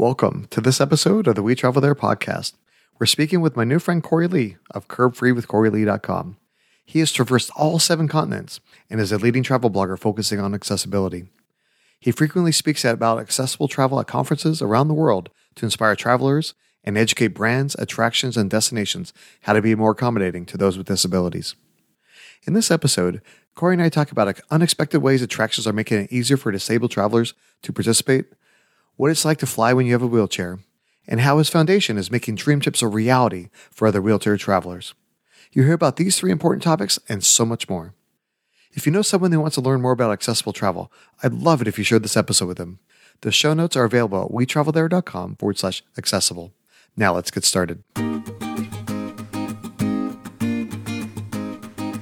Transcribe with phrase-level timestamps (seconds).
[0.00, 2.54] Welcome to this episode of the We Travel There podcast.
[2.98, 6.38] We're speaking with my new friend Cory Lee of CurbFreeWithCoryLee.com.
[6.86, 11.24] He has traversed all seven continents and is a leading travel blogger focusing on accessibility.
[12.00, 16.96] He frequently speaks about accessible travel at conferences around the world to inspire travelers and
[16.96, 19.12] educate brands, attractions, and destinations
[19.42, 21.56] how to be more accommodating to those with disabilities.
[22.46, 23.20] In this episode,
[23.54, 27.34] Cory and I talk about unexpected ways attractions are making it easier for disabled travelers
[27.60, 28.24] to participate,
[29.00, 30.58] what it's like to fly when you have a wheelchair,
[31.08, 34.92] and how his foundation is making dream trips a reality for other wheelchair travelers.
[35.52, 37.94] You hear about these three important topics and so much more.
[38.72, 41.66] If you know someone who wants to learn more about accessible travel, I'd love it
[41.66, 42.78] if you shared this episode with them.
[43.22, 46.52] The show notes are available at wetravelthere.com forward slash accessible.
[46.94, 47.82] Now let's get started.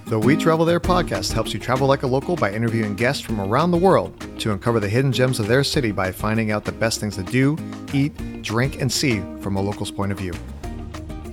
[0.09, 3.39] The We Travel There podcast helps you travel like a local by interviewing guests from
[3.43, 6.73] around the world to uncover the hidden gems of their city by finding out the
[6.73, 7.59] best things to do,
[7.93, 10.33] eat, drink, and see from a local's point of view.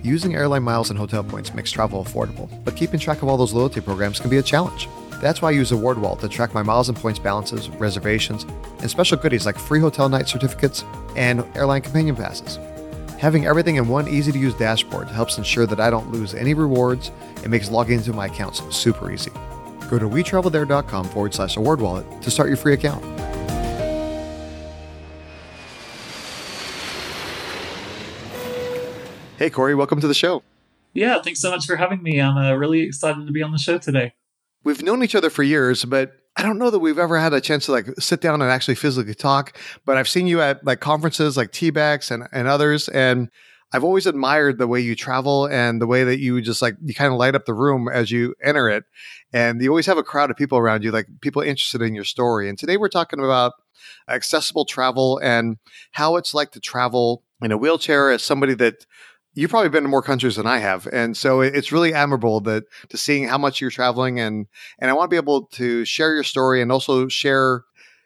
[0.04, 3.54] Using airline miles and hotel points makes travel affordable, but keeping track of all those
[3.54, 4.89] loyalty programs can be a challenge.
[5.22, 8.44] That's why I use AwardWallet to track my miles and points balances, reservations,
[8.82, 10.84] and special goodies like free hotel night certificates
[11.16, 12.60] and airline companion passes.
[13.26, 16.54] Having everything in one easy to use dashboard helps ensure that I don't lose any
[16.54, 19.32] rewards and makes logging into my accounts super easy.
[19.90, 23.04] Go to wetravelthere.com forward slash award wallet to start your free account.
[29.39, 30.44] Hey, Cory, welcome to the show.
[30.94, 32.22] Yeah, thanks so much for having me.
[32.22, 34.14] I'm uh, really excited to be on the show today.
[34.64, 37.39] We've known each other for years, but I don't know that we've ever had a
[37.39, 39.58] chance to like sit down and actually physically talk.
[39.86, 42.89] But I've seen you at like conferences like TBEX and, and others.
[42.89, 43.30] And
[43.72, 46.94] I've always admired the way you travel and the way that you just like you
[46.94, 48.83] kind of light up the room as you enter it.
[49.33, 52.03] And you always have a crowd of people around you, like people interested in your
[52.03, 52.49] story.
[52.49, 53.53] And today we're talking about
[54.09, 55.58] accessible travel and
[55.92, 58.86] how it's like to travel in a wheelchair as somebody that
[59.36, 62.64] you've probably been to more countries than I have, and so it's really admirable that
[62.89, 64.48] to seeing how much you're traveling, and
[64.80, 67.64] and I want to be able to share your story and also share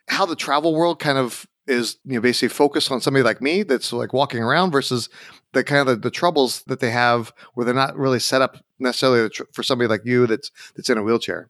[0.08, 3.64] how the travel world kind of is you know basically focused on somebody like me
[3.64, 5.08] that's like walking around versus
[5.54, 8.58] the kind of the, the troubles that they have where they're not really set up
[8.80, 11.50] necessarily for somebody like you that's that's in a wheelchair.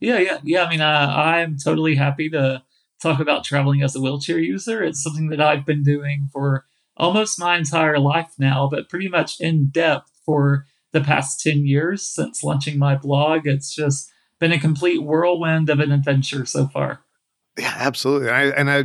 [0.00, 0.64] Yeah, yeah, yeah.
[0.64, 2.62] I mean, uh, I'm totally happy to
[3.02, 4.82] talk about traveling as a wheelchair user.
[4.82, 6.64] It's something that I've been doing for
[6.98, 12.06] almost my entire life now, but pretty much in depth for the past 10 years
[12.06, 13.46] since launching my blog.
[13.46, 14.10] It's just
[14.40, 17.00] been a complete whirlwind of an adventure so far.
[17.58, 18.28] Yeah, absolutely.
[18.28, 18.76] And I, and I,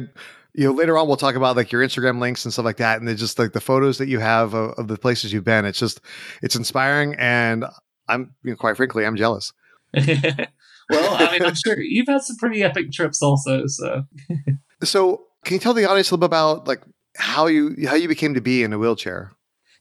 [0.53, 2.99] you know, later on we'll talk about like your Instagram links and stuff like that,
[2.99, 5.65] and it's just like the photos that you have of, of the places you've been.
[5.65, 6.01] It's just,
[6.41, 7.65] it's inspiring, and
[8.07, 9.51] I'm, you know, quite frankly, I'm jealous.
[10.89, 13.67] well, I mean, I'm sure you've had some pretty epic trips also.
[13.67, 14.03] So,
[14.83, 16.81] so can you tell the audience a little bit about like
[17.15, 19.31] how you how you became to be in a wheelchair.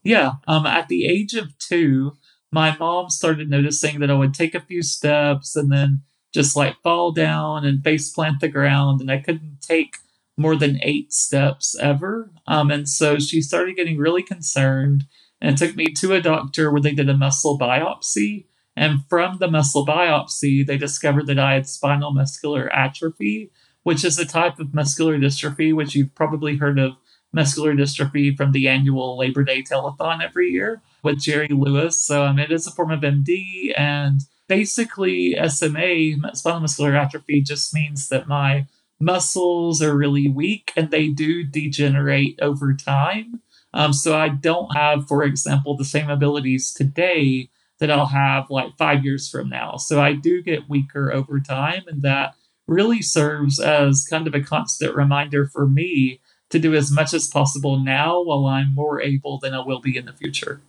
[0.03, 2.16] Yeah, um, at the age of two,
[2.50, 6.03] my mom started noticing that I would take a few steps and then
[6.34, 9.97] just like fall down and face plant the ground, and I couldn't take
[10.37, 12.31] more than eight steps ever.
[12.47, 15.04] Um, and so she started getting really concerned
[15.41, 18.47] and took me to a doctor where they did a muscle biopsy.
[18.75, 23.50] And from the muscle biopsy, they discovered that I had spinal muscular atrophy,
[23.82, 26.93] which is a type of muscular dystrophy, which you've probably heard of
[27.32, 32.04] muscular dystrophy from the annual Labor Day telethon every year with Jerry Lewis.
[32.04, 37.75] So um, it is a form of MD, and basically SMA, spinal muscular atrophy, just
[37.75, 38.66] means that my
[39.00, 43.41] muscles are really weak and they do degenerate over time.
[43.75, 48.76] Um, so I don't have, for example, the same abilities today that I'll have like
[48.76, 49.76] five years from now.
[49.76, 52.34] So I do get weaker over time, and that
[52.69, 56.20] really serves as kind of a constant reminder for me
[56.52, 59.96] to do as much as possible now while I'm more able than I will be
[59.96, 60.60] in the future.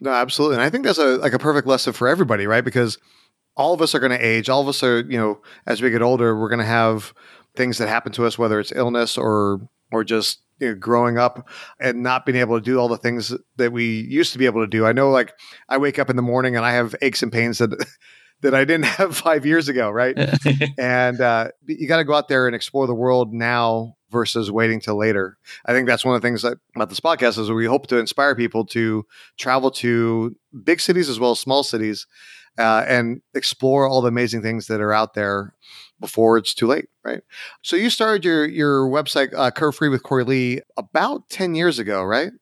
[0.00, 0.56] No, absolutely.
[0.56, 2.64] And I think that's a like a perfect lesson for everybody, right?
[2.64, 2.98] Because
[3.56, 4.48] all of us are going to age.
[4.48, 7.12] All of us are, you know, as we get older, we're going to have
[7.54, 9.60] things that happen to us, whether it's illness or
[9.92, 11.48] or just you know, growing up
[11.80, 14.62] and not being able to do all the things that we used to be able
[14.62, 14.86] to do.
[14.86, 15.32] I know, like,
[15.68, 17.70] I wake up in the morning and I have aches and pains that
[18.42, 20.16] that I didn't have five years ago, right?
[20.78, 24.78] and uh, you got to go out there and explore the world now versus waiting
[24.78, 25.38] till later.
[25.64, 27.98] I think that's one of the things that, about this podcast is we hope to
[27.98, 29.04] inspire people to
[29.38, 32.06] travel to big cities as well as small cities
[32.58, 35.54] uh, and explore all the amazing things that are out there
[35.98, 37.22] before it's too late, right?
[37.62, 41.78] So you started your your website uh, Curb Free with Cory Lee about ten years
[41.78, 42.32] ago, right?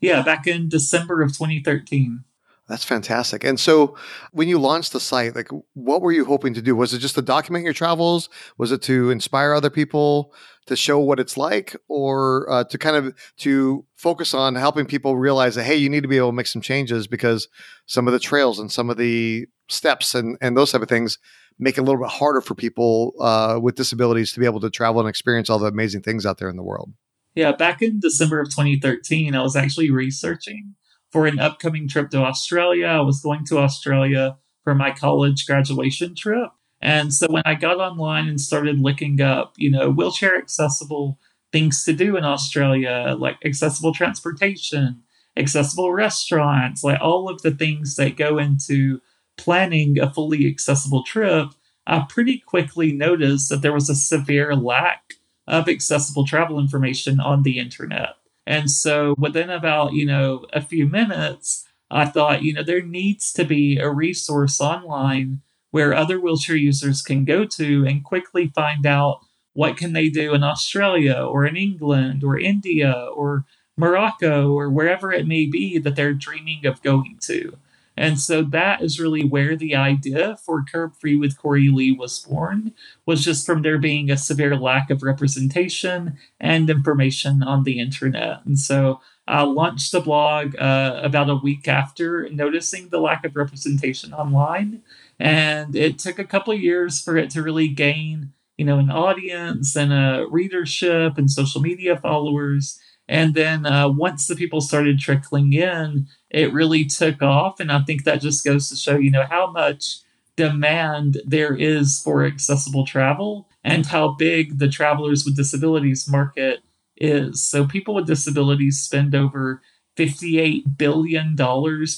[0.00, 2.22] Yeah, back in December of 2013.
[2.68, 3.44] That's fantastic.
[3.44, 3.96] And so
[4.32, 6.74] when you launched the site, like what were you hoping to do?
[6.74, 8.28] Was it just to document your travels?
[8.58, 10.34] Was it to inspire other people
[10.66, 15.16] to show what it's like or uh, to kind of to focus on helping people
[15.16, 17.46] realize that, hey, you need to be able to make some changes because
[17.86, 21.18] some of the trails and some of the steps and, and those type of things
[21.60, 24.70] make it a little bit harder for people uh, with disabilities to be able to
[24.70, 26.92] travel and experience all the amazing things out there in the world.
[27.36, 30.74] Yeah, back in December of 2013, I was actually researching
[31.16, 32.88] for an upcoming trip to Australia.
[32.88, 36.50] I was going to Australia for my college graduation trip.
[36.82, 41.18] And so when I got online and started looking up, you know, wheelchair accessible
[41.52, 45.04] things to do in Australia, like accessible transportation,
[45.38, 49.00] accessible restaurants, like all of the things that go into
[49.38, 51.48] planning a fully accessible trip,
[51.86, 55.14] I pretty quickly noticed that there was a severe lack
[55.46, 58.16] of accessible travel information on the internet.
[58.46, 63.32] And so within about, you know, a few minutes, I thought, you know, there needs
[63.34, 68.86] to be a resource online where other wheelchair users can go to and quickly find
[68.86, 69.20] out
[69.52, 73.44] what can they do in Australia or in England or India or
[73.76, 77.56] Morocco or wherever it may be that they're dreaming of going to.
[77.96, 82.18] And so that is really where the idea for Curb Free with Cory Lee was
[82.18, 82.72] born,
[83.06, 88.44] was just from there being a severe lack of representation and information on the internet.
[88.44, 93.34] And so I launched the blog uh, about a week after noticing the lack of
[93.34, 94.82] representation online.
[95.18, 99.74] And it took a couple years for it to really gain, you know, an audience
[99.74, 102.78] and a readership and social media followers.
[103.08, 107.60] And then uh, once the people started trickling in, it really took off.
[107.60, 109.98] And I think that just goes to show, you know, how much
[110.36, 116.60] demand there is for accessible travel and how big the travelers with disabilities market
[116.96, 117.42] is.
[117.42, 119.62] So people with disabilities spend over
[119.96, 121.36] $58 billion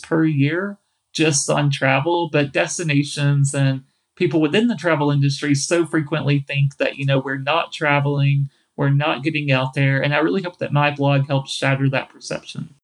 [0.02, 0.78] per year
[1.12, 3.82] just on travel, but destinations and
[4.14, 8.90] people within the travel industry so frequently think that, you know, we're not traveling, we're
[8.90, 10.00] not getting out there.
[10.00, 12.75] And I really hope that my blog helps shatter that perception.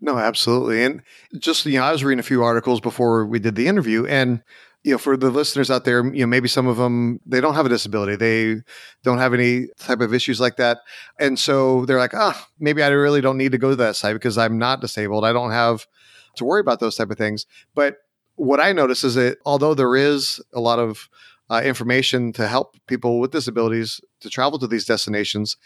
[0.00, 0.84] No, absolutely.
[0.84, 1.02] And
[1.38, 4.42] just, you know, I was reading a few articles before we did the interview and
[4.82, 7.54] you know, for the listeners out there, you know, maybe some of them they don't
[7.54, 8.62] have a disability, they
[9.02, 10.78] don't have any type of issues like that,
[11.18, 14.14] and so they're like, ah, maybe I really don't need to go to that site
[14.14, 15.24] because I'm not disabled.
[15.24, 15.88] I don't have
[16.36, 17.46] to worry about those type of things.
[17.74, 17.96] But
[18.36, 21.08] what I notice is that although there is a lot of
[21.50, 25.56] uh, information to help people with disabilities to travel to these destinations,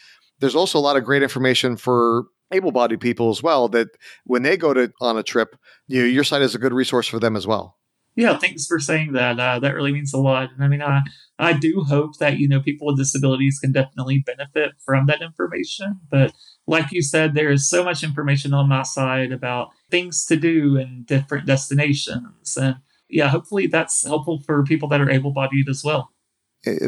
[0.41, 3.89] there's also a lot of great information for able-bodied people as well that
[4.25, 5.57] when they go to on a trip
[5.87, 7.77] you know, your site is a good resource for them as well.
[8.17, 9.39] Yeah thanks for saying that.
[9.39, 10.51] Uh, that really means a lot.
[10.53, 11.03] And i mean I,
[11.39, 16.01] I do hope that you know people with disabilities can definitely benefit from that information.
[16.11, 16.33] But
[16.67, 20.77] like you said there is so much information on my side about things to do
[20.77, 22.57] in different destinations.
[22.57, 22.77] And
[23.09, 26.11] yeah hopefully that's helpful for people that are able-bodied as well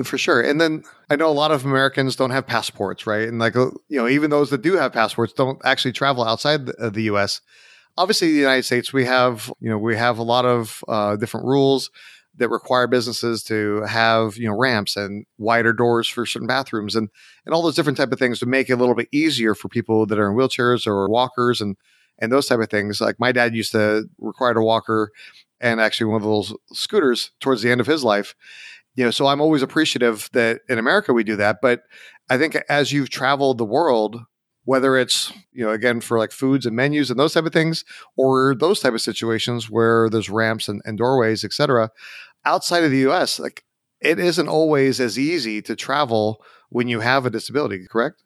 [0.05, 0.41] for sure.
[0.41, 3.29] And then I know a lot of Americans don't have passports, right?
[3.29, 6.67] And like, uh, you know, even those that do have passports don't actually travel outside
[6.67, 7.41] the, the U.S.
[7.97, 11.47] Obviously, the United States, we have, you know, we have a lot of uh, different
[11.47, 11.91] rules
[12.37, 17.11] that require businesses to have, you know, ramps and wider doors for certain bathrooms and,
[17.45, 19.69] and all those different type of things to make it a little bit easier for
[19.69, 21.77] people that are in wheelchairs or walkers and,
[22.19, 23.01] and those type of things.
[23.03, 25.11] Like my dad used to require a walker
[25.61, 28.35] and actually one of those scooters towards the end of his life
[28.95, 31.59] you know, so I'm always appreciative that in America we do that.
[31.63, 31.83] But
[32.31, 34.21] I think as you've traveled the world,
[34.65, 37.85] whether it's, you know, again, for like foods and menus and those type of things,
[38.17, 41.91] or those type of situations where there's ramps and, and doorways, etc.
[42.45, 43.65] outside of the US, like
[44.01, 48.23] it isn't always as easy to travel when you have a disability, correct?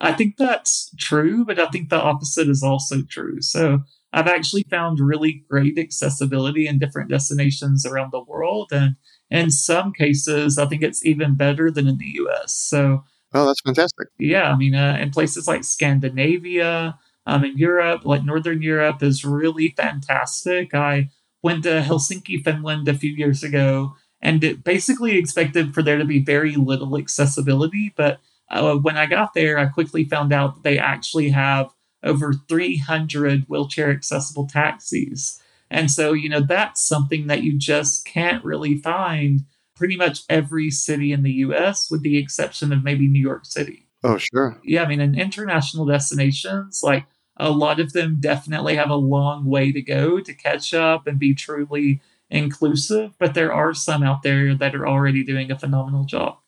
[0.00, 3.40] I think that's true, but I think the opposite is also true.
[3.40, 3.80] So
[4.12, 8.68] I've actually found really great accessibility in different destinations around the world.
[8.72, 8.96] And
[9.30, 12.52] in some cases, I think it's even better than in the US.
[12.54, 13.04] So,
[13.34, 14.08] oh, that's fantastic.
[14.18, 14.52] Yeah.
[14.52, 19.74] I mean, uh, in places like Scandinavia, um, in Europe, like Northern Europe, is really
[19.76, 20.74] fantastic.
[20.74, 21.10] I
[21.42, 26.04] went to Helsinki, Finland a few years ago, and it basically expected for there to
[26.04, 27.92] be very little accessibility.
[27.96, 32.32] But uh, when I got there, I quickly found out that they actually have over
[32.32, 35.40] 300 wheelchair accessible taxis.
[35.70, 39.44] And so, you know, that's something that you just can't really find
[39.74, 43.86] pretty much every city in the US, with the exception of maybe New York City.
[44.02, 44.58] Oh, sure.
[44.62, 47.06] Yeah, I mean, in international destinations, like
[47.36, 51.18] a lot of them definitely have a long way to go to catch up and
[51.18, 56.04] be truly inclusive, but there are some out there that are already doing a phenomenal
[56.04, 56.38] job.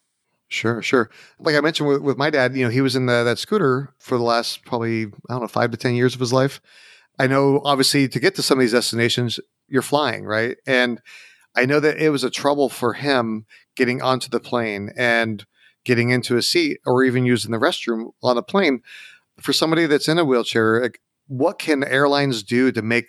[0.47, 1.11] Sure, sure.
[1.39, 3.93] Like I mentioned with, with my dad, you know, he was in the, that scooter
[3.99, 6.59] for the last probably, I don't know, five to 10 years of his life.
[7.19, 10.57] I know obviously to get to some of these destinations, you're flying, right?
[10.65, 11.01] And
[11.55, 13.45] I know that it was a trouble for him
[13.75, 15.45] getting onto the plane and
[15.83, 18.81] getting into a seat or even using the restroom on the plane.
[19.41, 23.05] For somebody that's in a wheelchair, like, what can airlines do to make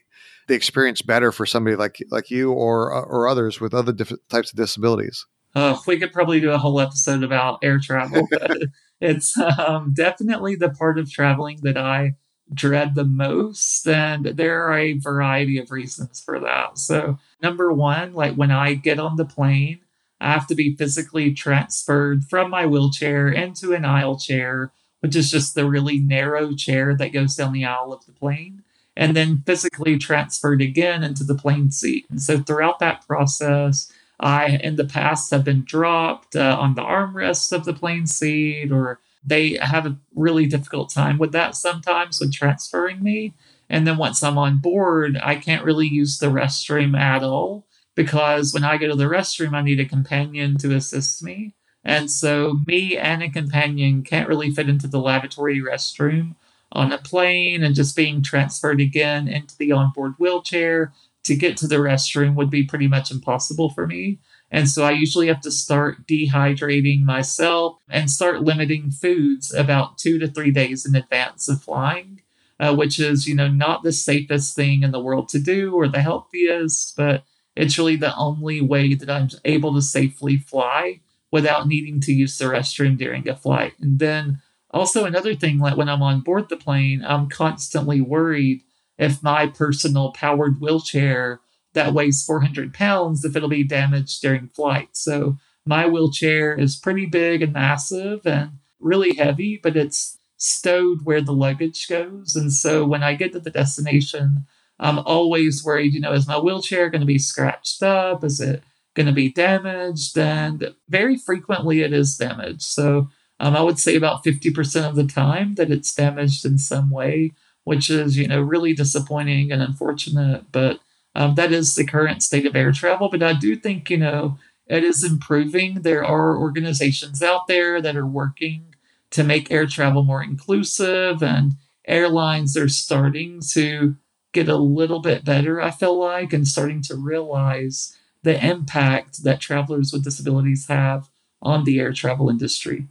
[0.46, 4.52] the experience better for somebody like like you or or others with other different types
[4.52, 5.26] of disabilities?
[5.54, 8.28] Uh, we could probably do a whole episode about air travel.
[9.00, 12.14] it's um, definitely the part of traveling that I
[12.52, 13.86] dread the most.
[13.86, 16.78] And there are a variety of reasons for that.
[16.78, 19.80] So, number one, like when I get on the plane,
[20.20, 25.30] I have to be physically transferred from my wheelchair into an aisle chair, which is
[25.30, 28.62] just the really narrow chair that goes down the aisle of the plane,
[28.96, 32.06] and then physically transferred again into the plane seat.
[32.10, 36.82] And so, throughout that process, I, in the past, have been dropped uh, on the
[36.82, 42.20] armrest of the plane seat, or they have a really difficult time with that sometimes
[42.20, 43.34] when transferring me.
[43.68, 48.52] And then once I'm on board, I can't really use the restroom at all because
[48.52, 51.54] when I go to the restroom, I need a companion to assist me.
[51.84, 56.34] And so, me and a companion can't really fit into the lavatory restroom
[56.72, 60.92] on a plane, and just being transferred again into the onboard wheelchair
[61.24, 64.18] to get to the restroom would be pretty much impossible for me.
[64.50, 70.18] And so I usually have to start dehydrating myself and start limiting foods about two
[70.18, 72.22] to three days in advance of flying,
[72.58, 75.86] uh, which is, you know, not the safest thing in the world to do or
[75.86, 77.22] the healthiest, but
[77.54, 82.36] it's really the only way that I'm able to safely fly without needing to use
[82.38, 83.74] the restroom during a flight.
[83.80, 84.40] And then
[84.72, 88.62] also another thing, like when I'm on board the plane, I'm constantly worried
[88.98, 91.40] if my personal powered wheelchair
[91.74, 94.90] that weighs 400 pounds, if it'll be damaged during flight.
[94.92, 101.20] So my wheelchair is pretty big and massive and really heavy, but it's stowed where
[101.20, 102.34] the luggage goes.
[102.34, 104.46] And so when I get to the destination,
[104.78, 108.24] I'm always worried, you know, is my wheelchair going to be scratched up?
[108.24, 108.62] Is it
[108.94, 110.16] going to be damaged?
[110.16, 112.62] And very frequently it is damaged.
[112.62, 116.90] So um, I would say about 50% of the time that it's damaged in some
[116.90, 117.32] way
[117.64, 120.44] which is you know really disappointing and unfortunate.
[120.52, 120.80] But
[121.14, 123.08] um, that is the current state of air travel.
[123.08, 125.82] But I do think you know it is improving.
[125.82, 128.74] There are organizations out there that are working
[129.10, 131.54] to make air travel more inclusive, and
[131.86, 133.96] airlines are starting to
[134.32, 135.60] get a little bit better.
[135.60, 141.10] I feel like, and starting to realize the impact that travelers with disabilities have
[141.42, 142.86] on the air travel industry.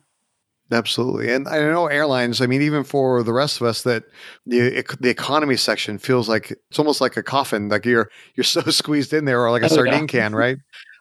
[0.71, 2.41] Absolutely, and I know airlines.
[2.41, 4.03] I mean, even for the rest of us, that
[4.45, 7.69] the the economy section feels like it's almost like a coffin.
[7.69, 10.07] Like you're you're so squeezed in there, or like a oh, sardine yeah.
[10.07, 10.57] can, right?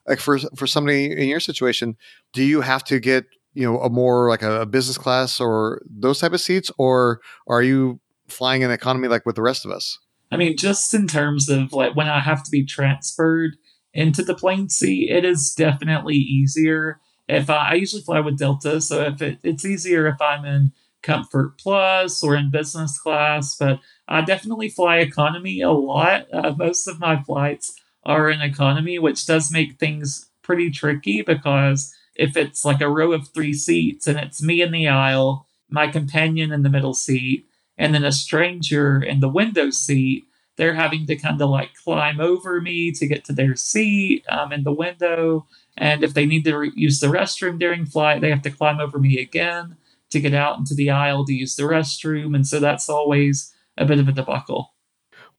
[0.07, 1.97] Like for for somebody in your situation,
[2.33, 5.83] do you have to get you know a more like a, a business class or
[5.87, 9.71] those type of seats, or are you flying in economy like with the rest of
[9.71, 9.99] us?
[10.33, 13.57] I mean, just in terms of like when I have to be transferred
[13.93, 18.81] into the plane seat, it is definitely easier if I, I usually fly with Delta,
[18.81, 23.81] so if it, it's easier if I'm in Comfort Plus or in business class, but
[24.09, 26.27] I definitely fly economy a lot.
[26.33, 31.95] Uh, most of my flights are in economy, which does make things pretty tricky because
[32.17, 35.87] if it's like a row of three seats and it's me in the aisle, my
[35.87, 40.25] companion in the middle seat, and then a stranger in the window seat,
[40.57, 44.53] they're having to kind of like climb over me to get to their seat um,
[44.53, 45.47] in the window.
[45.79, 48.81] And if they need to re- use the restroom during flight, they have to climb
[48.81, 49.77] over me again
[50.11, 52.35] to get out into the aisle to use the restroom.
[52.35, 54.75] And so that's always a bit of a debacle.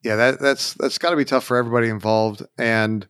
[0.03, 2.41] Yeah, that, that's that's got to be tough for everybody involved.
[2.57, 3.05] And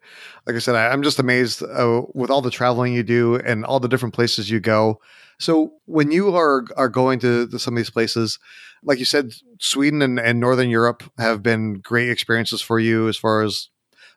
[0.48, 3.64] like I said, I, am just amazed uh, with all the traveling you do and
[3.64, 5.00] all the different places you go.
[5.40, 8.40] So when you are are going to, to some of these places,
[8.84, 13.18] like you said, Sweden and, and Northern Europe have been great experiences for you as
[13.18, 13.70] far as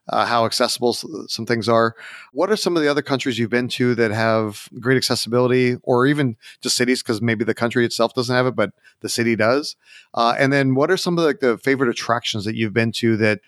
[0.09, 1.95] uh, how accessible some things are.
[2.33, 6.07] What are some of the other countries you've been to that have great accessibility, or
[6.07, 7.03] even just cities?
[7.03, 9.77] Because maybe the country itself doesn't have it, but the city does.
[10.15, 13.17] Uh, and then, what are some of the, the favorite attractions that you've been to
[13.19, 13.41] that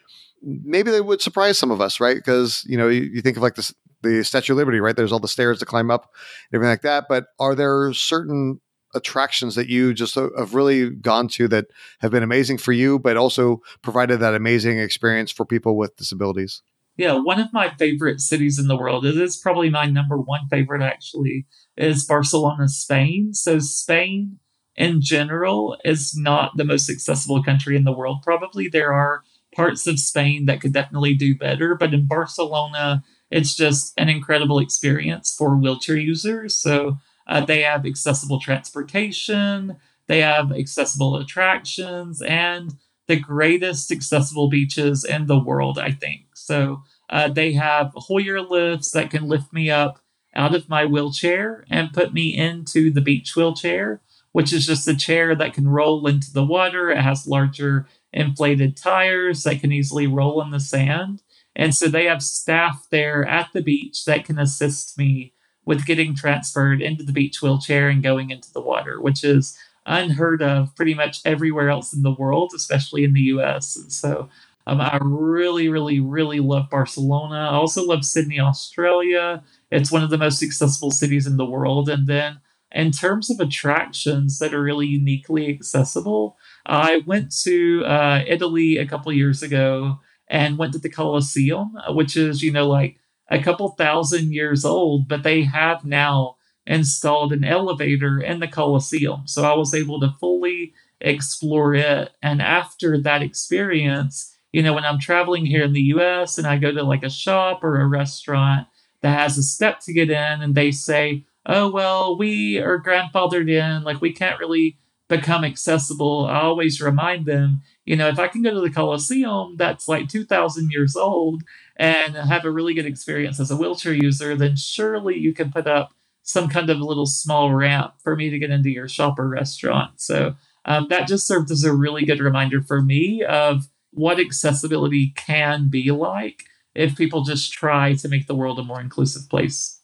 [0.43, 2.17] maybe they would surprise some of us, right?
[2.17, 4.95] Because you know, you, you think of like the the Statue of Liberty, right?
[4.95, 6.13] There's all the stairs to climb up,
[6.53, 7.07] everything like that.
[7.09, 8.61] But are there certain
[8.95, 11.67] attractions that you just uh, have really gone to that
[12.01, 16.63] have been amazing for you, but also provided that amazing experience for people with disabilities?
[16.97, 20.47] Yeah, one of my favorite cities in the world, it is probably my number one
[20.49, 21.47] favorite actually,
[21.77, 23.35] is Barcelona, Spain.
[23.35, 24.39] So, Spain
[24.77, 28.69] in general is not the most accessible country in the world, probably.
[28.69, 29.23] There are
[29.55, 34.61] parts of Spain that could definitely do better, but in Barcelona, it's just an incredible
[34.61, 36.55] experience for wheelchair users.
[36.55, 39.77] So, uh, they have accessible transportation,
[40.07, 42.75] they have accessible attractions, and
[43.07, 46.27] the greatest accessible beaches in the world, I think.
[46.35, 50.01] So uh, they have Hoyer lifts that can lift me up
[50.35, 54.01] out of my wheelchair and put me into the beach wheelchair,
[54.33, 56.91] which is just a chair that can roll into the water.
[56.91, 61.23] It has larger inflated tires that can easily roll in the sand.
[61.55, 65.34] And so they have staff there at the beach that can assist me
[65.65, 70.43] with getting transferred into the beach wheelchair and going into the water, which is unheard
[70.43, 73.77] of pretty much everywhere else in the world, especially in the US.
[73.77, 74.29] And so
[74.67, 77.49] um, I really, really, really love Barcelona.
[77.51, 79.43] I also love Sydney, Australia.
[79.71, 81.89] It's one of the most accessible cities in the world.
[81.89, 82.41] And then
[82.73, 88.87] in terms of attractions that are really uniquely accessible, I went to uh, Italy a
[88.87, 92.99] couple years ago and went to the Colosseum, which is, you know, like
[93.31, 99.23] a couple thousand years old, but they have now installed an elevator in the Colosseum.
[99.27, 102.11] So I was able to fully explore it.
[102.23, 106.59] And after that experience, you know, when I'm traveling here in the US and I
[106.59, 108.67] go to like a shop or a restaurant
[109.03, 113.51] that has a step to get in and they say, oh, well, we are grandfathered
[113.51, 114.79] in, like we can't really
[115.09, 119.57] become accessible, I always remind them, you know, if I can go to the Colosseum
[119.57, 121.43] that's like 2,000 years old
[121.77, 125.67] and have a really good experience as a wheelchair user, then surely you can put
[125.67, 129.29] up some kind of little small ramp for me to get into your shop or
[129.29, 130.01] restaurant.
[130.01, 135.13] So um, that just served as a really good reminder for me of what accessibility
[135.17, 139.81] can be like if people just try to make the world a more inclusive place.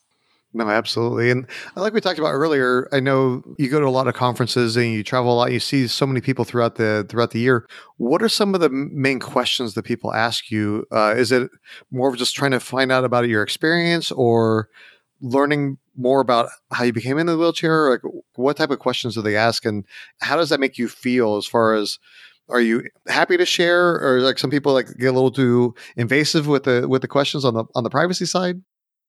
[0.53, 1.31] No, absolutely.
[1.31, 4.75] And like we talked about earlier, I know you go to a lot of conferences
[4.75, 5.53] and you travel a lot.
[5.53, 7.67] You see so many people throughout the throughout the year.
[7.97, 10.85] What are some of the main questions that people ask you?
[10.91, 11.49] Uh, is it
[11.89, 14.67] more of just trying to find out about your experience, or
[15.21, 17.89] learning more about how you became in the wheelchair?
[17.91, 18.01] Like,
[18.35, 19.85] what type of questions do they ask, and
[20.19, 21.37] how does that make you feel?
[21.37, 21.97] As far as
[22.49, 26.47] are you happy to share, or like some people like get a little too invasive
[26.47, 28.61] with the with the questions on the on the privacy side?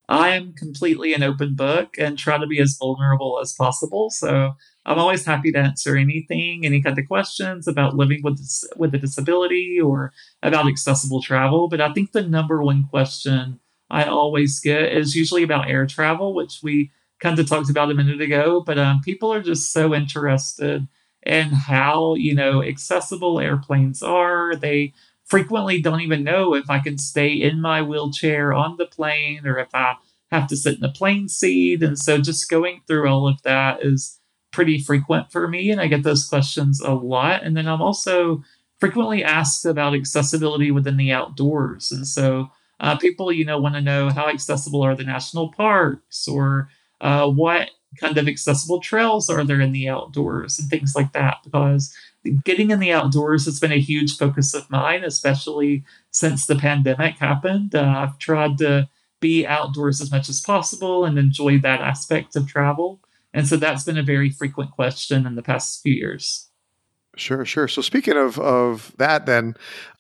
[0.09, 4.11] I am completely an open book and try to be as vulnerable as possible.
[4.11, 4.53] So
[4.85, 8.41] I'm always happy to answer anything, any kind of questions about living with
[8.77, 11.69] with a disability or about accessible travel.
[11.69, 13.61] But I think the number one question
[13.91, 17.95] I always get is usually about air travel, which we kind of talked about a
[17.95, 18.63] minute ago.
[18.65, 20.87] But um, people are just so interested
[21.25, 24.57] in how you know accessible airplanes are.
[24.57, 24.95] They
[25.33, 29.59] frequently don't even know if I can stay in my wheelchair on the plane or
[29.59, 29.95] if I
[30.31, 31.83] have to sit in the plane seat.
[31.83, 35.71] And so just going through all of that is pretty frequent for me.
[35.71, 37.45] And I get those questions a lot.
[37.45, 38.45] And then I'm also
[38.79, 41.91] frequently asked about accessibility within the outdoors.
[41.91, 46.29] And so uh, people, you know, want to know how accessible are the national parks
[46.29, 46.69] or
[47.01, 51.39] uh, what kind of accessible trails are there in the outdoors and things like that
[51.43, 51.95] because
[52.45, 57.19] getting in the outdoors has been a huge focus of mine, especially since the pandemic
[57.19, 57.75] happened.
[57.75, 58.89] Uh, I've tried to
[59.21, 63.01] be outdoors as much as possible and enjoy that aspect of travel.
[63.33, 66.49] And so that's been a very frequent question in the past few years.
[67.17, 67.69] Sure, sure.
[67.69, 69.55] So speaking of of that, then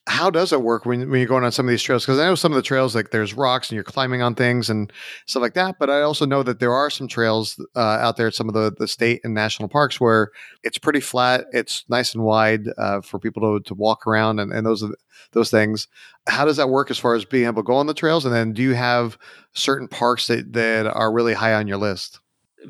[0.09, 2.05] how does it work when, when you're going on some of these trails?
[2.05, 4.69] Because I know some of the trails, like there's rocks and you're climbing on things
[4.69, 4.93] and
[5.27, 5.79] stuff like that.
[5.79, 8.55] But I also know that there are some trails uh, out there at some of
[8.55, 10.31] the, the state and national parks where
[10.65, 11.45] it's pretty flat.
[11.53, 14.85] It's nice and wide uh, for people to, to walk around and, and those
[15.33, 15.87] those things.
[16.27, 18.25] How does that work as far as being able to go on the trails?
[18.25, 19.17] And then do you have
[19.53, 22.19] certain parks that, that are really high on your list?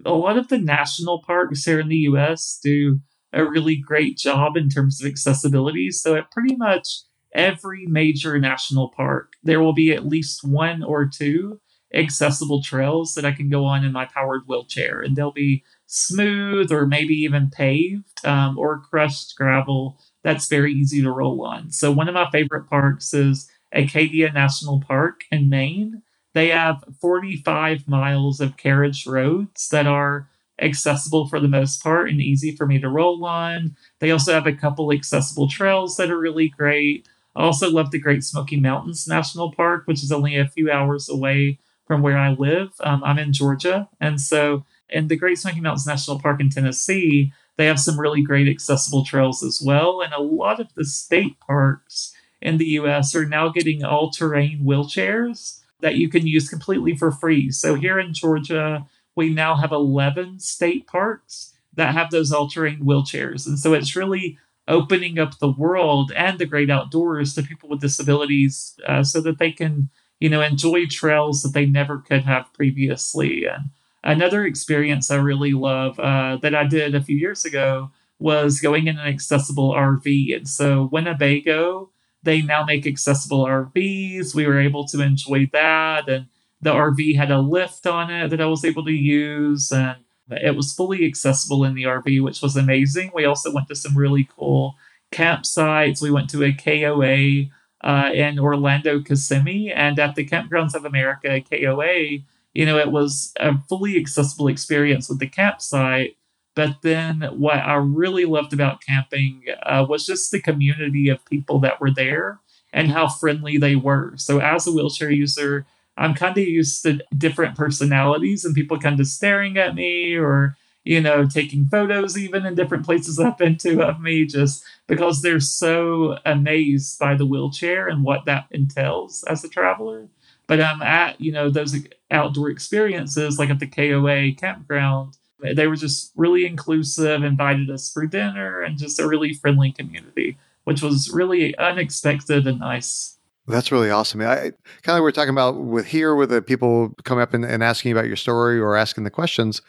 [0.04, 2.60] A lot of the national parks here in the U.S.
[2.62, 3.00] do
[3.32, 5.90] a really great job in terms of accessibility.
[5.90, 6.88] So at pretty much
[7.34, 11.60] every major national park, there will be at least one or two
[11.94, 16.72] accessible trails that I can go on in my powered wheelchair, and they'll be smooth
[16.72, 21.70] or maybe even paved um, or crushed gravel that's very easy to roll on.
[21.70, 26.02] So, one of my favorite parks is Acadia National Park in Maine.
[26.34, 30.28] They have 45 miles of carriage roads that are
[30.60, 33.76] accessible for the most part and easy for me to roll on.
[33.98, 37.08] They also have a couple accessible trails that are really great.
[37.34, 41.08] I also love the Great Smoky Mountains National Park, which is only a few hours
[41.08, 42.72] away from where I live.
[42.80, 43.88] Um, I'm in Georgia.
[44.00, 48.22] And so, in the Great Smoky Mountains National Park in Tennessee, they have some really
[48.22, 50.02] great accessible trails as well.
[50.02, 54.64] And a lot of the state parks in the US are now getting all terrain
[54.64, 57.50] wheelchairs that you can use completely for free.
[57.50, 62.80] So, here in Georgia, we now have 11 state parks that have those all terrain
[62.80, 63.46] wheelchairs.
[63.46, 67.80] And so, it's really opening up the world and the great outdoors to people with
[67.80, 72.52] disabilities uh, so that they can you know enjoy trails that they never could have
[72.52, 73.70] previously and
[74.04, 78.86] another experience i really love uh, that i did a few years ago was going
[78.86, 81.90] in an accessible rv and so winnebago
[82.22, 84.34] they now make accessible RVs.
[84.34, 86.08] We were able to enjoy that.
[86.08, 86.26] And
[86.62, 89.70] the RV had a lift on it that I was able to use.
[89.72, 89.98] And
[90.30, 93.10] it was fully accessible in the RV, which was amazing.
[93.14, 94.76] We also went to some really cool
[95.12, 96.00] campsites.
[96.00, 97.50] We went to a KOA
[97.86, 99.72] uh, in Orlando, Kissimmee.
[99.72, 102.18] And at the Kampgrounds of America, KOA,
[102.54, 106.16] you know, it was a fully accessible experience with the campsite
[106.54, 111.58] but then what I really loved about camping uh, was just the community of people
[111.60, 112.40] that were there
[112.72, 114.14] and how friendly they were.
[114.16, 115.66] So as a wheelchair user,
[116.02, 120.56] I'm kind of used to different personalities and people kind of staring at me or,
[120.84, 125.22] you know, taking photos even in different places I've been to of me just because
[125.22, 130.08] they're so amazed by the wheelchair and what that entails as a traveler.
[130.46, 131.76] But I'm at, you know, those
[132.10, 138.06] outdoor experiences like at the KOA campground they were just really inclusive, invited us for
[138.06, 143.11] dinner, and just a really friendly community, which was really unexpected and nice.
[143.46, 144.20] That's really awesome.
[144.20, 144.54] I kind
[144.86, 147.62] of like we are talking about with here, with the people coming up and, and
[147.62, 149.60] asking about your story or asking the questions.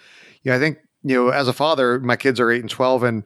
[0.44, 3.04] You know, I think you know, as a father, my kids are eight and twelve,
[3.04, 3.24] and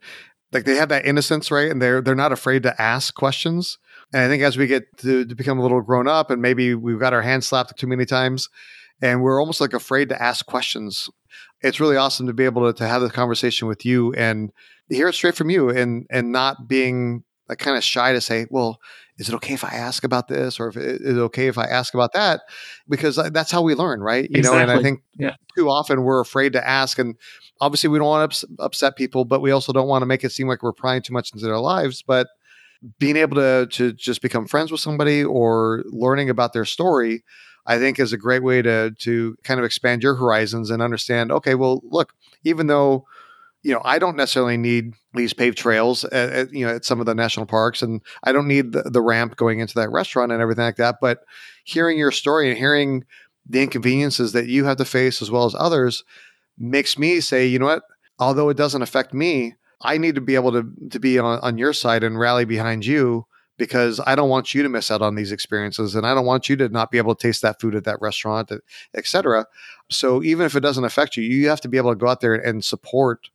[0.54, 1.70] like they have that innocence, right?
[1.70, 3.78] And they're they're not afraid to ask questions.
[4.14, 6.74] And I think as we get to, to become a little grown up, and maybe
[6.74, 8.48] we've got our hands slapped too many times,
[9.02, 11.10] and we're almost like afraid to ask questions
[11.62, 14.52] it's really awesome to be able to, to have this conversation with you and
[14.90, 18.46] hear it straight from you and and not being like kind of shy to say,
[18.50, 18.80] well,
[19.18, 21.58] is it okay if I ask about this or if it, is it okay if
[21.58, 22.42] I ask about that?
[22.88, 24.30] Because uh, that's how we learn, right?
[24.30, 24.58] You exactly.
[24.58, 25.36] know, and I think yeah.
[25.56, 27.16] too often we're afraid to ask, and
[27.60, 30.32] obviously we don't want to upset people, but we also don't want to make it
[30.32, 32.04] seem like we're prying too much into their lives.
[32.04, 32.28] But
[33.00, 37.24] being able to to just become friends with somebody or learning about their story
[37.68, 41.32] I think is a great way to to kind of expand your horizons and understand.
[41.32, 43.06] Okay, well, look, even though
[43.62, 47.00] you know I don't necessarily need these paved trails at, at, you know at some
[47.00, 50.32] of the national parks, and I don't need the, the ramp going into that restaurant
[50.32, 50.98] and everything like that.
[51.02, 51.20] But
[51.64, 53.06] hearing your story and hearing
[53.50, 56.04] the inconveniences that you have to face as well as others
[56.58, 57.84] makes me say, you know what?
[58.20, 61.58] Although it doesn't affect me, I need to be able to to be on, on
[61.58, 63.26] your side and rally behind you
[63.58, 66.48] because I don't want you to miss out on these experiences and I don't want
[66.48, 68.52] you to not be able to taste that food at that restaurant,
[68.94, 69.48] etc.
[69.90, 72.22] So even if it doesn't affect you, you have to be able to go out
[72.22, 73.30] there and support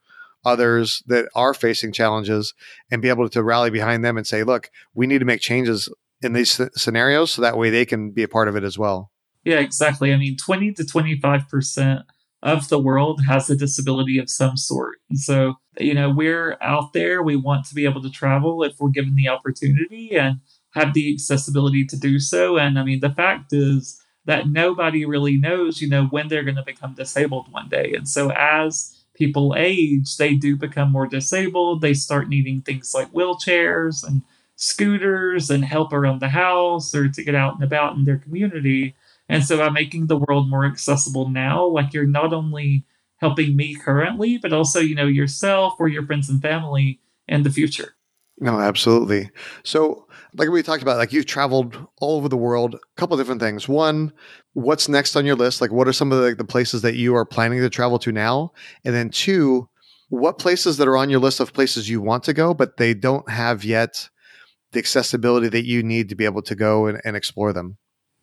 [0.44, 2.54] others that are facing challenges
[2.90, 5.88] and be able to rally behind them and say, look, we need to make changes
[6.22, 9.10] in these scenarios so that way they can be a part of it as well.
[9.44, 10.12] Yeah, exactly.
[10.12, 12.04] I mean, 20 to 25%
[12.42, 14.98] of the world has a disability of some sort.
[15.14, 17.22] So, you know, we're out there.
[17.22, 20.40] We want to be able to travel if we're given the opportunity and
[20.74, 22.56] have the accessibility to do so.
[22.56, 26.56] And I mean, the fact is that nobody really knows, you know, when they're going
[26.56, 27.92] to become disabled one day.
[27.96, 31.80] And so as people age, they do become more disabled.
[31.80, 34.22] They start needing things like wheelchairs and
[34.56, 38.94] scooters and help around the house or to get out and about in their community.
[39.28, 42.84] And so by making the world more accessible now, like you're not only
[43.16, 47.50] helping me currently, but also, you know, yourself or your friends and family in the
[47.50, 47.94] future.
[48.38, 49.30] No, absolutely.
[49.62, 53.40] So, like we talked about, like you've traveled all over the world, a couple different
[53.40, 53.68] things.
[53.68, 54.12] One,
[54.54, 55.60] what's next on your list?
[55.60, 58.12] Like, what are some of the, the places that you are planning to travel to
[58.12, 58.52] now?
[58.84, 59.68] And then two,
[60.08, 62.94] what places that are on your list of places you want to go, but they
[62.94, 64.08] don't have yet
[64.72, 67.76] the accessibility that you need to be able to go and, and explore them?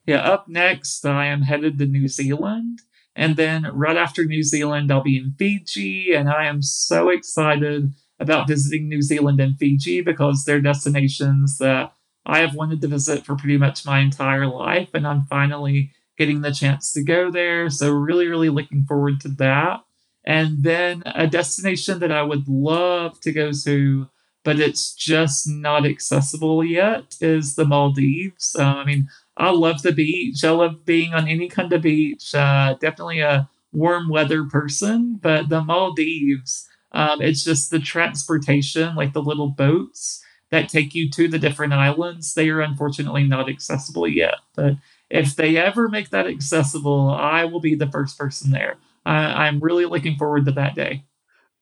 [0.05, 2.79] Yeah, up next, I am headed to New Zealand.
[3.15, 6.13] And then right after New Zealand, I'll be in Fiji.
[6.13, 11.91] And I am so excited about visiting New Zealand and Fiji because they're destinations that
[12.29, 14.89] I have wanted to visit for pretty much my entire life.
[14.93, 17.69] And I'm finally getting the chance to go there.
[17.69, 19.83] So, really, really looking forward to that.
[20.25, 24.07] And then a destination that I would love to go to,
[24.43, 28.55] but it's just not accessible yet, is the Maldives.
[28.55, 30.43] Um, I mean, I love the beach.
[30.43, 32.35] I love being on any kind of beach.
[32.35, 39.13] Uh, definitely a warm weather person, but the Maldives, um, it's just the transportation, like
[39.13, 42.33] the little boats that take you to the different islands.
[42.33, 44.35] They are unfortunately not accessible yet.
[44.55, 44.75] But
[45.09, 48.77] if they ever make that accessible, I will be the first person there.
[49.05, 51.03] I, I'm really looking forward to that day.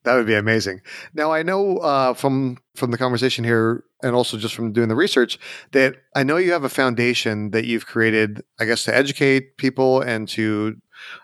[0.04, 0.82] That would be amazing.
[1.14, 4.96] Now I know uh, from from the conversation here, and also just from doing the
[4.96, 5.38] research,
[5.72, 10.00] that I know you have a foundation that you've created, I guess, to educate people
[10.00, 10.78] and to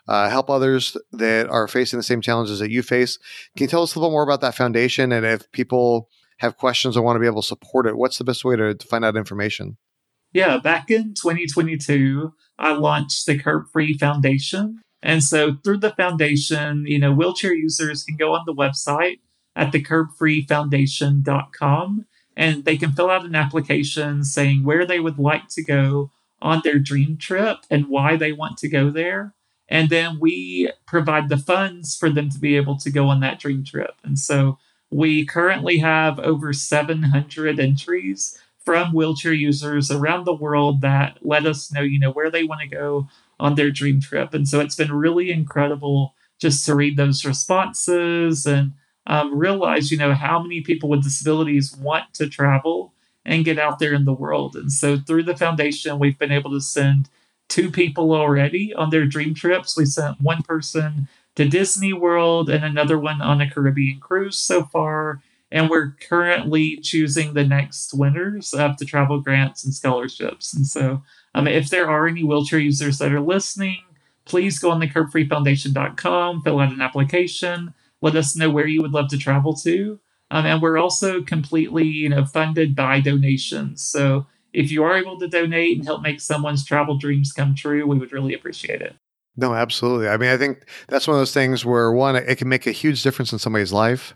[0.07, 3.17] uh, help others that are facing the same challenges that you face.
[3.55, 6.09] Can you tell us a little more about that foundation, and if people
[6.43, 8.75] have questions or want to be able to support it, what's the best way to,
[8.75, 9.77] to find out information?
[10.33, 14.81] Yeah, back in 2022, I launched the Curb Free Foundation.
[15.01, 19.21] And so through the foundation, you know, wheelchair users can go on the website
[19.55, 25.63] at thecurbfreefoundation.com and they can fill out an application saying where they would like to
[25.63, 26.09] go
[26.41, 29.33] on their dream trip and why they want to go there.
[29.69, 33.39] And then we provide the funds for them to be able to go on that
[33.39, 33.93] dream trip.
[34.03, 34.57] And so
[34.93, 41.71] we currently have over 700 entries from wheelchair users around the world that let us
[41.71, 43.07] know, you know, where they want to go
[43.39, 44.33] on their dream trip.
[44.33, 48.73] And so it's been really incredible just to read those responses and
[49.07, 52.93] um, realize, you know, how many people with disabilities want to travel
[53.25, 54.55] and get out there in the world.
[54.55, 57.09] And so through the foundation, we've been able to send
[57.49, 59.75] two people already on their dream trips.
[59.75, 64.63] We sent one person to Disney World and another one on a Caribbean cruise so
[64.63, 65.21] far.
[65.51, 70.53] And we're currently choosing the next winners of the travel grants and scholarships.
[70.53, 71.03] And so,
[71.35, 73.83] um, if there are any wheelchair users that are listening,
[74.25, 78.93] please go on the curbfreefoundation.com, fill out an application, let us know where you would
[78.93, 79.99] love to travel to.
[80.31, 83.83] Um, and we're also completely, you know, funded by donations.
[83.83, 87.85] So if you are able to donate and help make someone's travel dreams come true,
[87.85, 88.95] we would really appreciate it.
[89.35, 90.07] No, absolutely.
[90.07, 92.71] I mean, I think that's one of those things where one, it can make a
[92.71, 94.15] huge difference in somebody's life,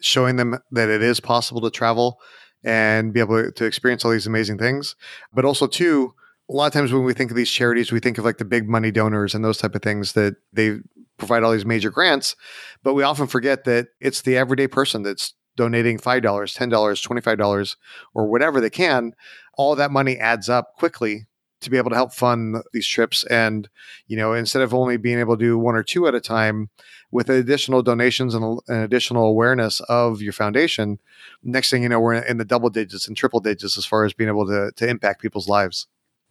[0.00, 2.20] showing them that it is possible to travel
[2.62, 4.94] and be able to experience all these amazing things.
[5.32, 6.12] But also, two,
[6.50, 8.44] a lot of times when we think of these charities, we think of like the
[8.44, 10.78] big money donors and those type of things that they
[11.16, 12.36] provide all these major grants.
[12.82, 17.76] But we often forget that it's the everyday person that's donating $5, $10, $25,
[18.14, 19.12] or whatever they can.
[19.54, 21.26] All that money adds up quickly
[21.60, 23.24] to be able to help fund these trips.
[23.24, 23.68] And,
[24.06, 26.70] you know, instead of only being able to do one or two at a time,
[27.10, 30.98] with additional donations and, and additional awareness of your foundation,
[31.42, 34.12] next thing you know, we're in the double digits and triple digits as far as
[34.12, 35.86] being able to, to impact people's lives.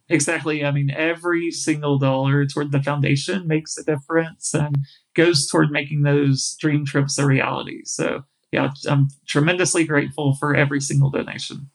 [0.08, 0.64] Exactly.
[0.64, 4.78] I mean, every single dollar toward the foundation makes a difference and
[5.14, 7.82] goes toward making those dream trips a reality.
[7.84, 11.68] So, yeah, I'm tremendously grateful for every single donation.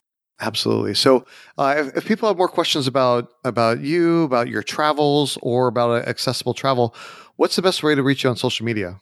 [0.44, 0.94] Absolutely.
[0.94, 1.26] So,
[1.58, 6.06] uh, if, if, people have more questions about about you, about your travels, or about
[6.06, 6.94] accessible travel,
[7.38, 9.00] what's the best way to reach you on social media?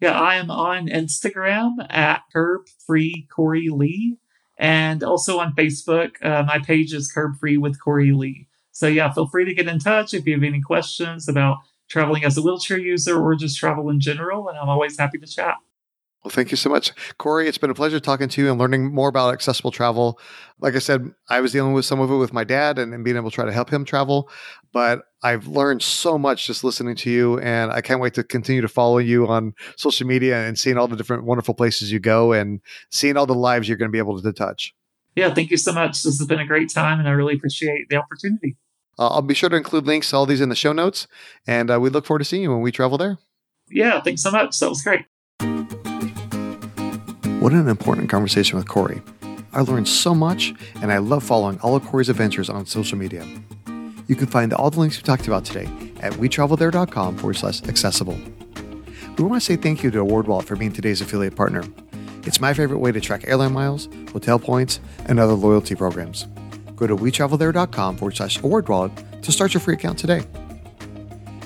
[0.00, 4.18] Yeah, I am on Instagram at Curb Free Cory Lee,
[4.56, 6.24] and also on Facebook.
[6.24, 8.46] Uh, my page is Curb Free with Cory Lee.
[8.70, 12.24] So yeah, feel free to get in touch if you have any questions about traveling
[12.24, 15.56] as a wheelchair user or just travel in general, and I'm always happy to chat.
[16.24, 17.48] Well, thank you so much, Cory.
[17.48, 20.18] It's been a pleasure talking to you and learning more about accessible travel.
[20.58, 23.04] Like I said, I was dealing with some of it with my dad and, and
[23.04, 24.30] being able to try to help him travel,
[24.72, 28.62] but I've learned so much just listening to you, and I can't wait to continue
[28.62, 32.32] to follow you on social media and seeing all the different wonderful places you go
[32.32, 34.74] and seeing all the lives you're going to be able to touch.
[35.16, 36.02] Yeah, thank you so much.
[36.02, 38.56] This has been a great time, and I really appreciate the opportunity.
[38.98, 41.06] Uh, I'll be sure to include links to all these in the show notes,
[41.46, 43.18] and uh, we look forward to seeing you when we travel there.
[43.68, 44.58] Yeah, thanks so much.
[44.58, 45.04] That was great.
[47.44, 49.02] What an important conversation with Cory.
[49.52, 53.22] I learned so much, and I love following all of Cory's adventures on social media.
[54.06, 55.68] You can find all the links we talked about today
[56.00, 58.18] at wetravelthere.com forward slash accessible.
[59.18, 61.62] We want to say thank you to AwardWallet for being today's affiliate partner.
[62.22, 66.26] It's my favorite way to track airline miles, hotel points, and other loyalty programs.
[66.76, 70.22] Go to wetravelthere.com forward slash AwardWallet to start your free account today.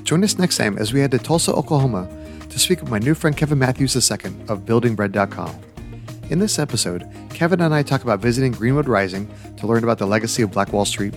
[0.04, 2.08] Join us next time as we head to Tulsa, Oklahoma
[2.50, 5.67] to speak with my new friend Kevin Matthews II of buildingbread.com.
[6.30, 10.06] In this episode, Kevin and I talk about visiting Greenwood Rising to learn about the
[10.06, 11.14] legacy of Black Wall Street,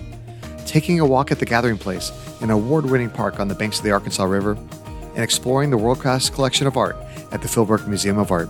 [0.64, 3.84] taking a walk at the Gathering Place, an award winning park on the banks of
[3.84, 4.52] the Arkansas River,
[5.14, 6.96] and exploring the world class collection of art
[7.30, 8.48] at the Philbrook Museum of Art.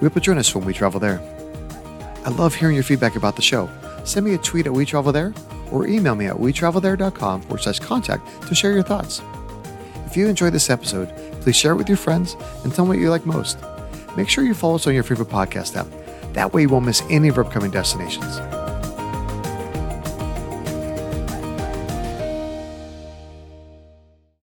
[0.00, 1.20] We hope you join us when we travel there.
[2.24, 3.68] I love hearing your feedback about the show.
[4.04, 5.34] Send me a tweet at We Travel There
[5.72, 9.20] or email me at wetravelthere.com forward slash contact to share your thoughts.
[10.06, 11.08] If you enjoyed this episode,
[11.40, 13.58] please share it with your friends and tell me what you like most
[14.18, 15.86] make sure you follow us on your favorite podcast app.
[16.34, 18.57] That way you won't miss any of our upcoming destinations.